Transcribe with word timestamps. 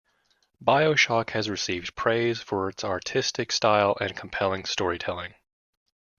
"BioShock" 0.65 1.29
has 1.29 1.47
received 1.47 1.93
praise 1.95 2.41
for 2.41 2.67
its 2.69 2.83
artistic 2.83 3.51
style 3.51 3.95
and 4.01 4.17
compelling 4.17 4.65
storytelling. 4.65 5.35